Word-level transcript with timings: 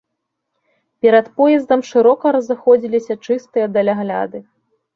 Перад 1.05 1.29
поездам 1.41 1.85
шырока 1.91 2.25
разыходзіліся 2.37 3.21
чыстыя 3.25 3.65
далягляды. 3.79 4.39